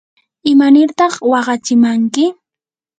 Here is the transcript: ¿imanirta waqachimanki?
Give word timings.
¿imanirta 0.51 1.05
waqachimanki? 1.31 2.25